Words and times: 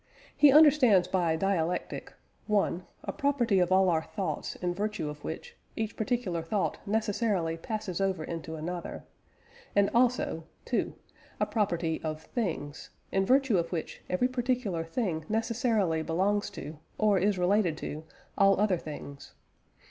He 0.35 0.51
understands 0.51 1.07
by 1.07 1.35
"dialectic" 1.35 2.11
(1) 2.47 2.87
a 3.03 3.13
property 3.13 3.59
of 3.59 3.71
all 3.71 3.87
our 3.87 4.01
thoughts 4.01 4.55
in 4.55 4.73
virtue 4.73 5.07
of 5.09 5.23
which, 5.23 5.55
each 5.75 5.95
particular 5.95 6.41
thought 6.41 6.79
necessarily 6.87 7.55
passes 7.55 8.01
over 8.01 8.23
into 8.23 8.55
another; 8.55 9.03
and 9.75 9.91
also 9.93 10.45
(2) 10.65 10.95
a 11.39 11.45
property 11.45 12.01
of 12.03 12.23
things, 12.23 12.89
in 13.11 13.27
virtue 13.27 13.59
of 13.59 13.71
which 13.71 14.01
every 14.09 14.27
particular 14.27 14.83
thing 14.83 15.23
necessarily 15.29 16.01
belongs 16.01 16.49
to, 16.49 16.79
or 16.97 17.19
is 17.19 17.37
related 17.37 17.77
to, 17.77 18.03
all 18.35 18.59
other 18.59 18.77
things. 18.79 19.35